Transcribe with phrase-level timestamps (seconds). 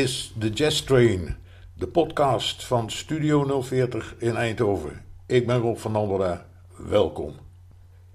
[0.00, 1.36] Is de Jazz Train,
[1.74, 5.02] de podcast van Studio 040 in Eindhoven.
[5.26, 6.46] Ik ben Rob van Andera,
[6.76, 7.34] welkom.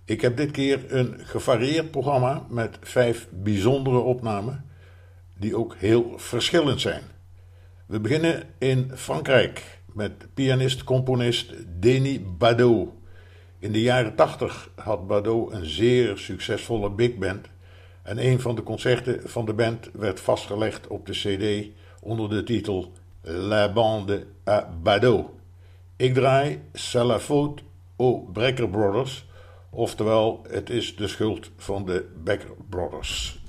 [0.05, 4.65] Ik heb dit keer een gevarieerd programma met vijf bijzondere opnamen,
[5.37, 7.03] die ook heel verschillend zijn.
[7.87, 12.89] We beginnen in Frankrijk met pianist-componist Denis Badeau.
[13.59, 17.47] In de jaren 80 had Badeau een zeer succesvolle big band
[18.05, 21.67] en een van de concerten van de band werd vastgelegd op de CD
[22.01, 22.91] onder de titel
[23.21, 25.25] La Bande à Badeau.
[25.95, 26.61] Ik draai
[27.19, 27.63] faute
[27.95, 29.25] aux Brecker Brothers,
[29.69, 33.44] oftewel het is de schuld van de Becker Brothers.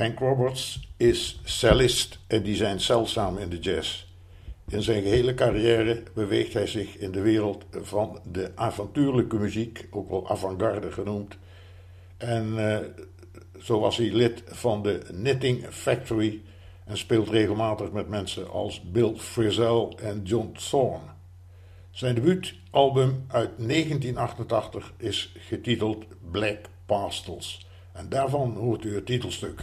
[0.00, 4.06] Hank Roberts is cellist en die zijn zeldzaam in de jazz.
[4.68, 10.10] In zijn gehele carrière beweegt hij zich in de wereld van de avontuurlijke muziek, ook
[10.10, 11.36] wel avant-garde genoemd.
[12.16, 12.78] En uh,
[13.62, 16.42] zo was hij lid van de Knitting Factory
[16.84, 21.08] en speelt regelmatig met mensen als Bill Frisell en John Thorne.
[21.90, 27.68] Zijn debuutalbum uit 1988 is getiteld Black Pastels.
[27.92, 29.62] En daarvan hoort u het titelstuk.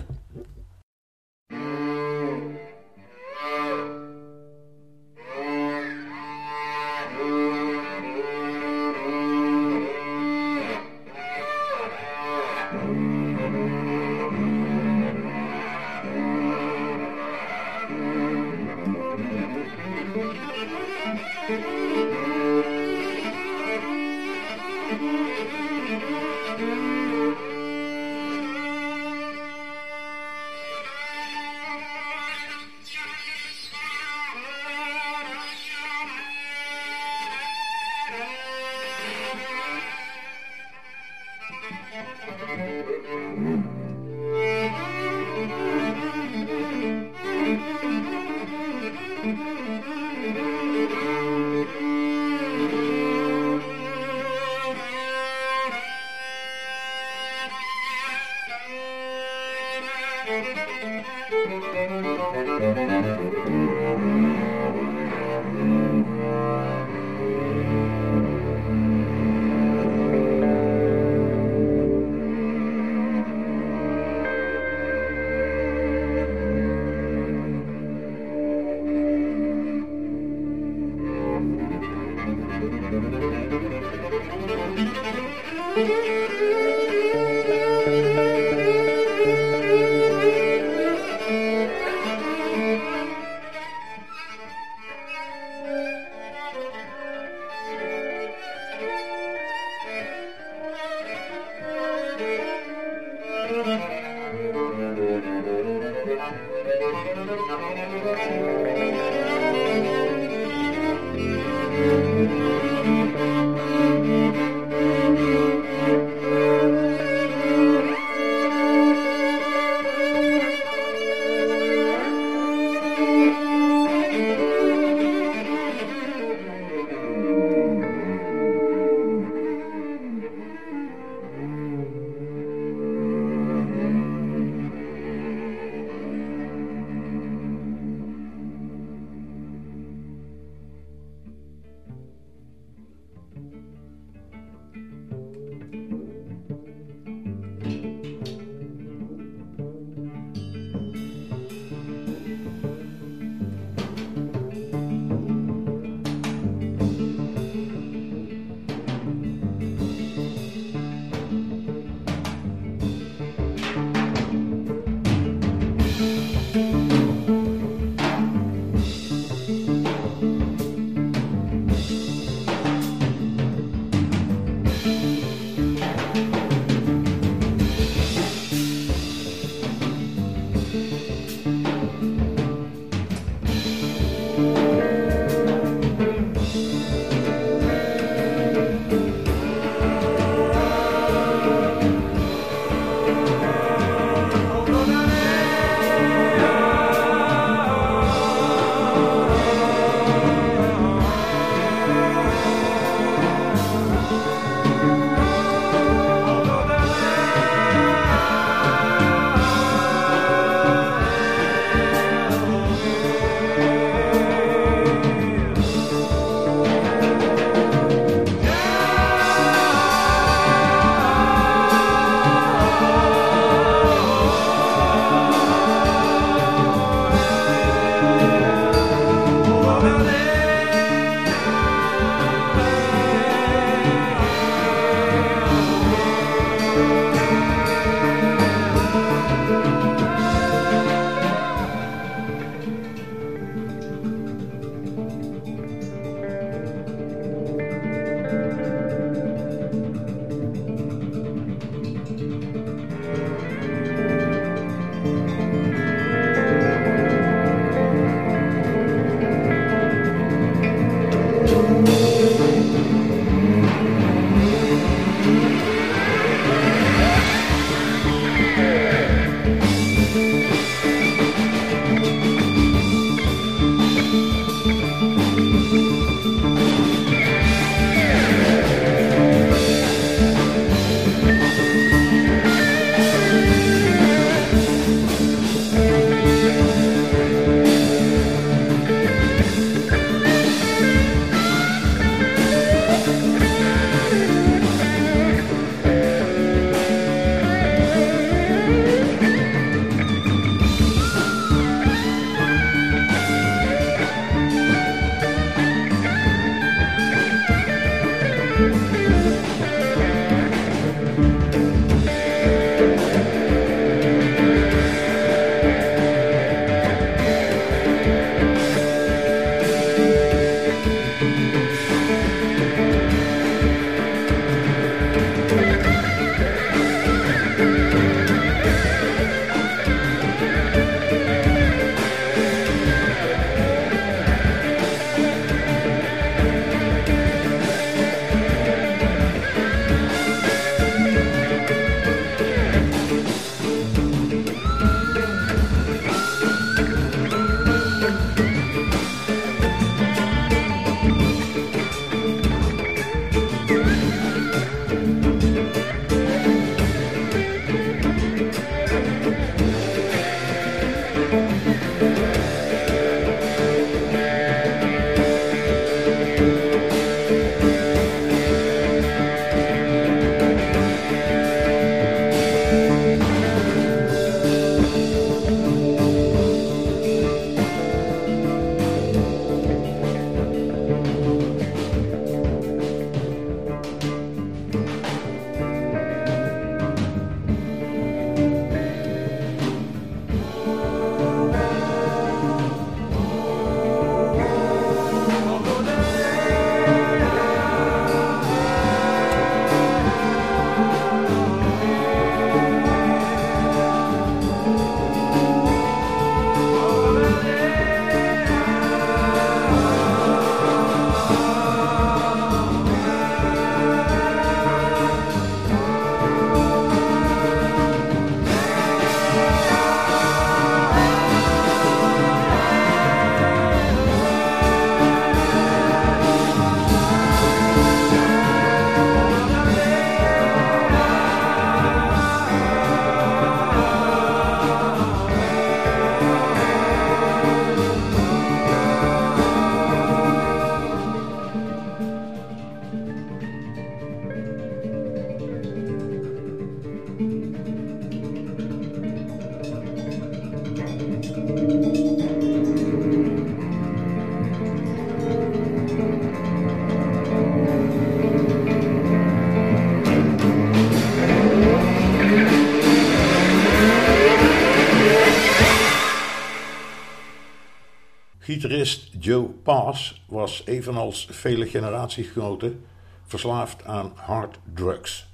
[468.57, 472.85] Gitarist Joe Pass was evenals vele generatiegenoten
[473.25, 475.27] verslaafd aan hard drugs.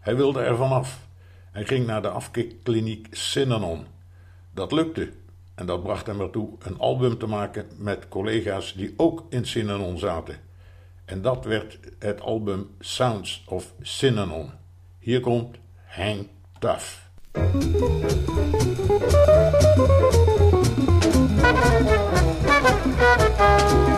[0.00, 0.98] Hij wilde er vanaf.
[1.52, 3.86] Hij ging naar de afkikkliniek Synanon.
[4.54, 5.12] Dat lukte
[5.54, 9.98] en dat bracht hem ertoe een album te maken met collega's die ook in Synanon
[9.98, 10.36] zaten.
[11.04, 14.50] En dat werd het album Sounds of Synanon.
[14.98, 17.08] Hier komt Hang Tough.
[23.18, 23.89] Música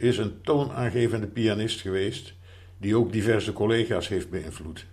[0.00, 2.34] is een toonaangevende pianist geweest
[2.78, 4.86] die ook diverse collega's heeft beïnvloed.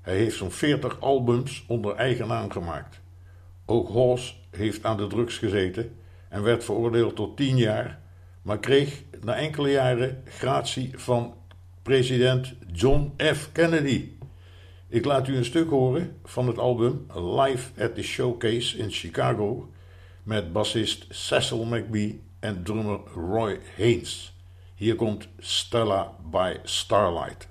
[0.00, 3.00] Hij heeft zo'n 40 albums onder eigen naam gemaakt.
[3.66, 5.96] Ook Hawes heeft aan de drugs gezeten
[6.28, 8.00] en werd veroordeeld tot 10 jaar,
[8.42, 11.34] maar kreeg na enkele jaren gratie van
[11.82, 13.52] president John F.
[13.52, 14.08] Kennedy.
[14.88, 19.70] Ik laat u een stuk horen van het album Live at the Showcase in Chicago
[20.22, 24.33] met bassist Cecil McBee en drummer Roy Haynes.
[24.84, 27.48] Hier komt Stella by Starlight.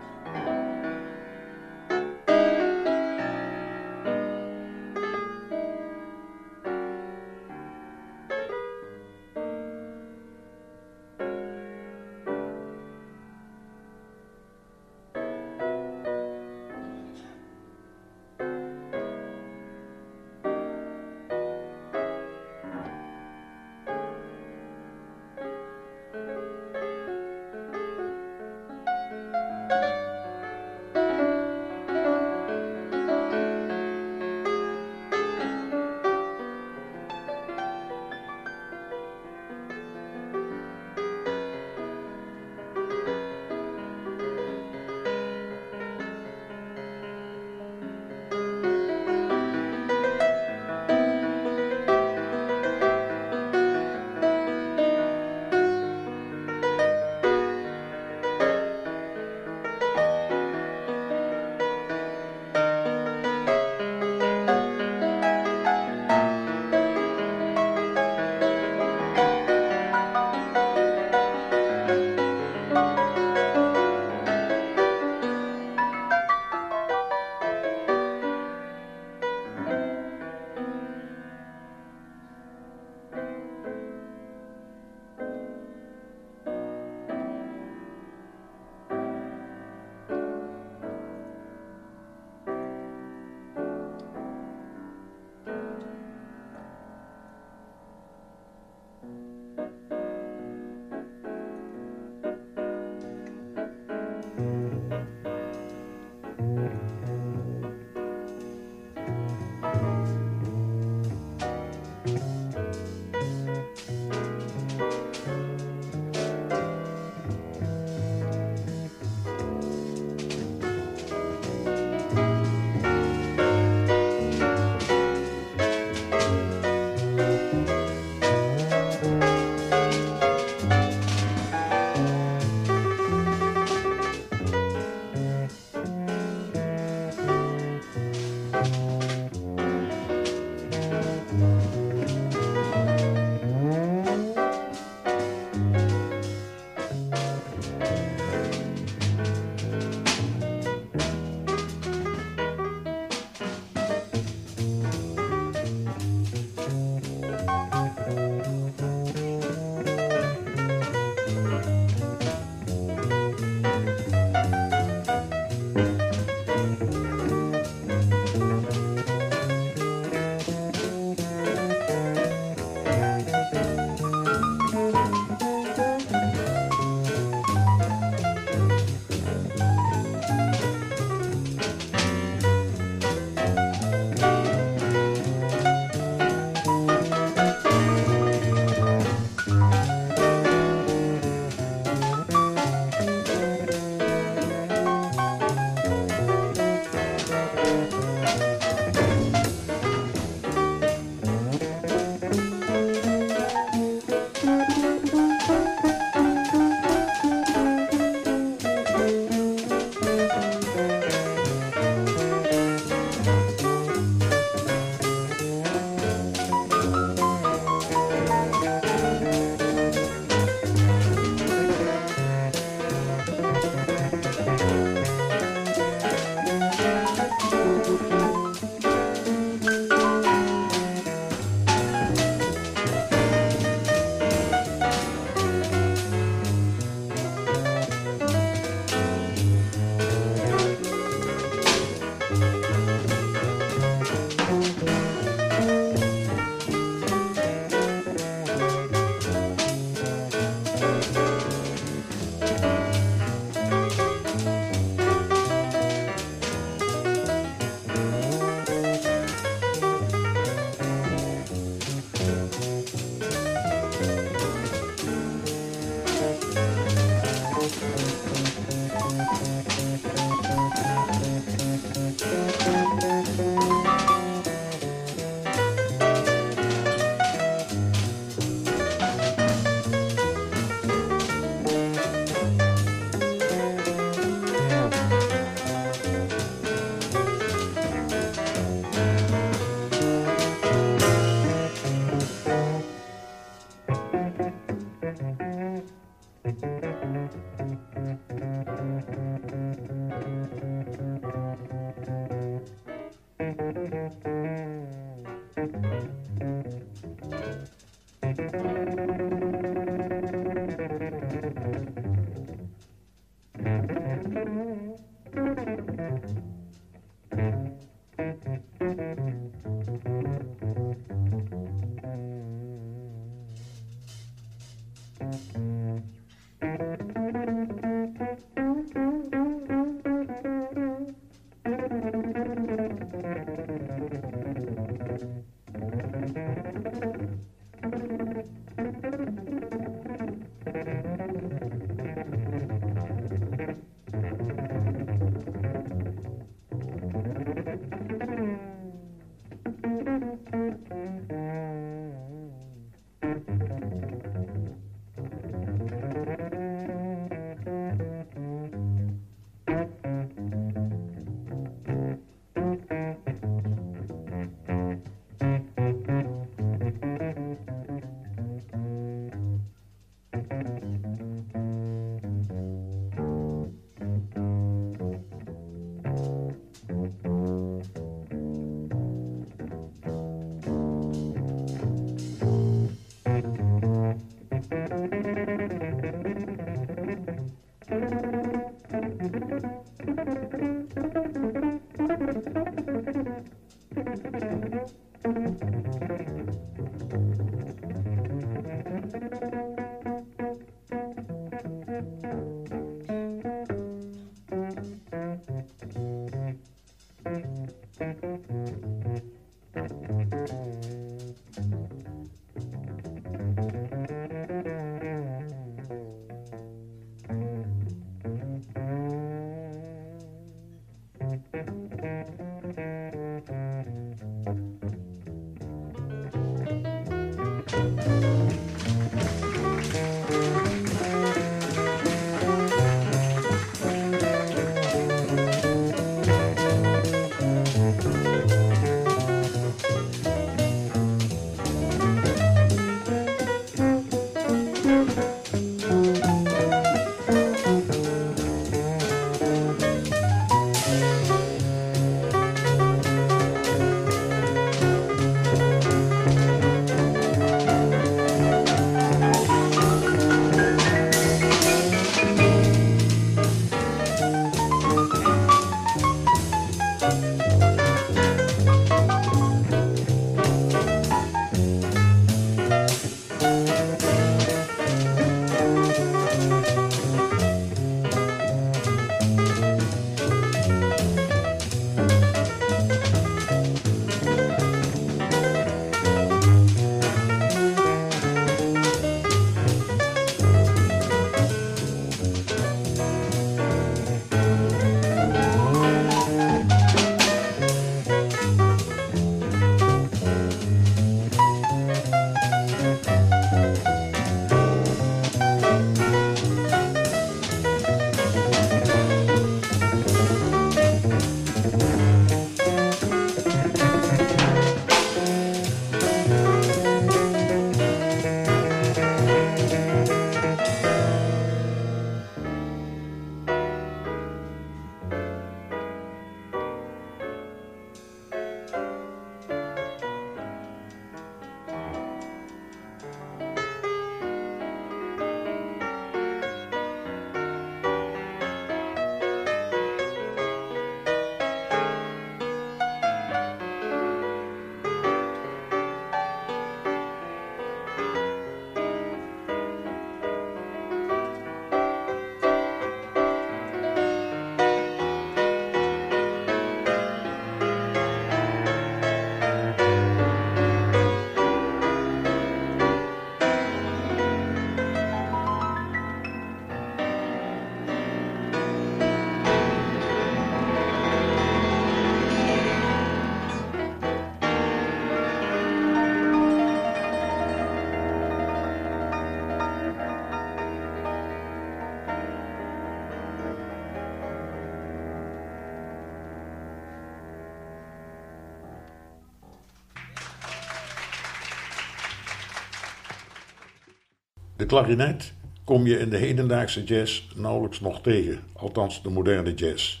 [594.70, 595.32] Klarinet
[595.64, 600.00] kom je in de hedendaagse jazz nauwelijks nog tegen, althans de moderne jazz.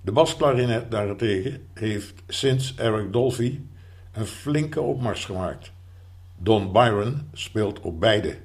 [0.00, 3.58] De basklarinet daarentegen heeft sinds Eric Dolphy
[4.12, 5.72] een flinke opmars gemaakt.
[6.36, 8.36] Don Byron speelt op beide.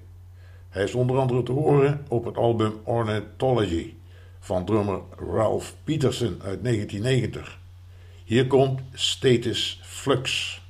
[0.70, 3.94] Hij is onder andere te horen op het album Ornithology
[4.40, 7.60] van drummer Ralph Peterson uit 1990.
[8.24, 10.62] Hier komt Status Flux.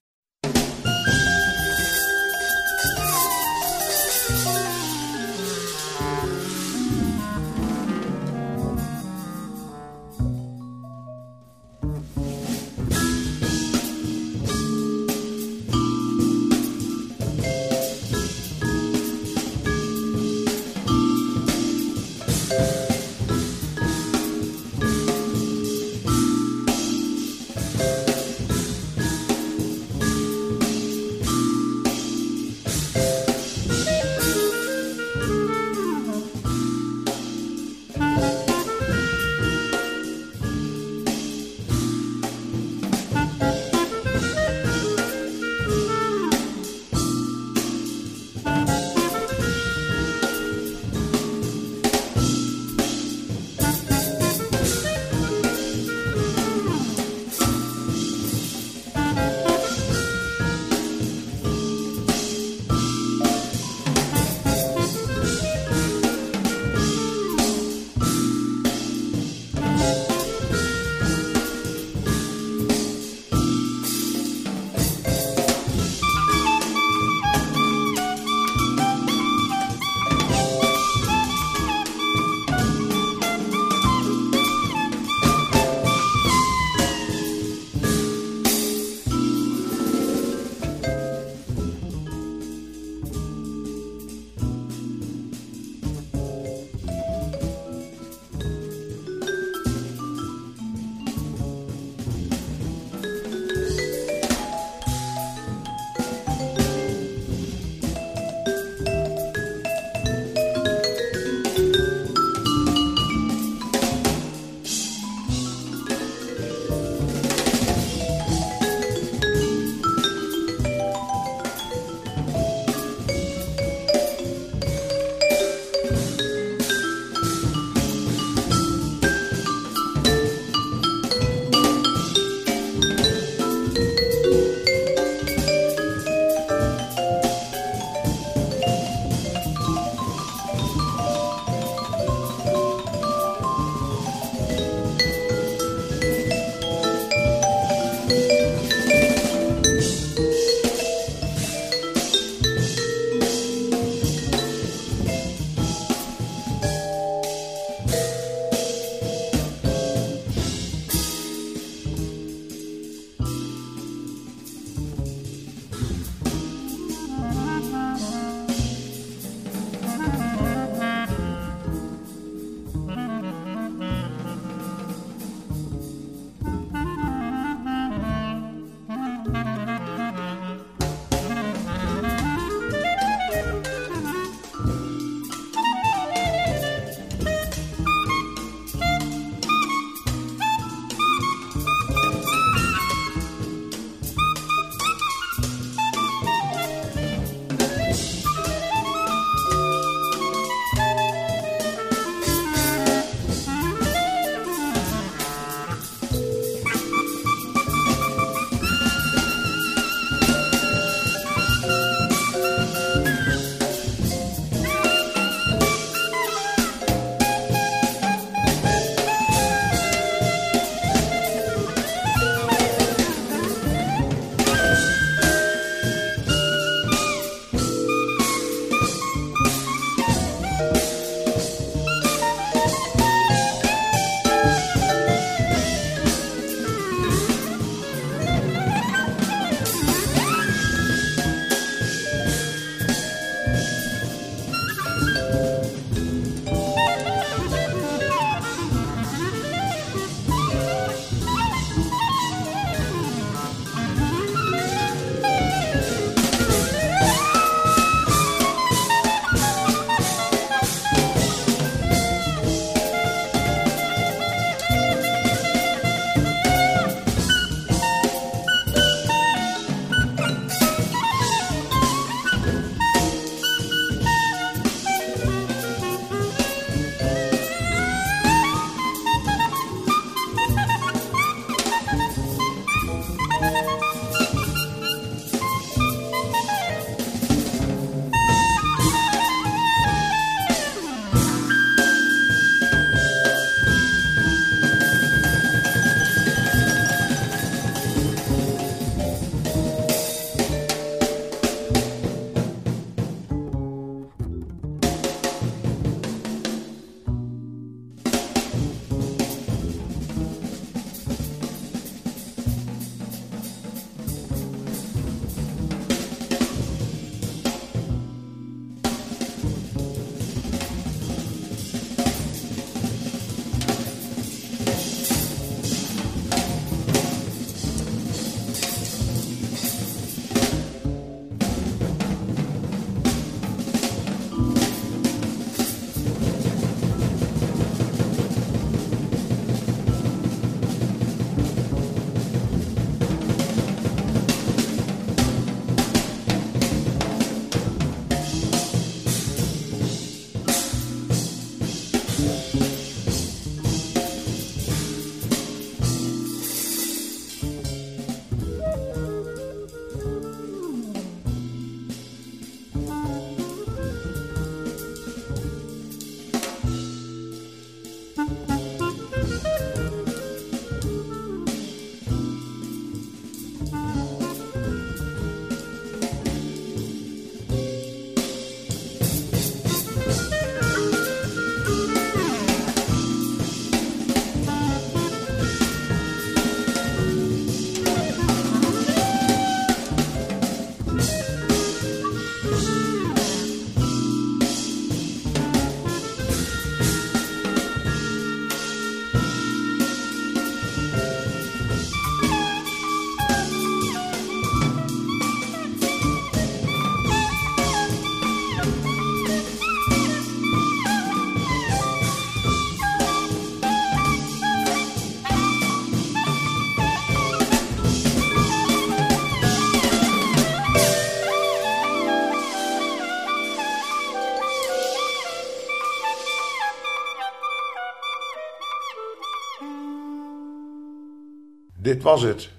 [431.93, 432.49] Dit was het.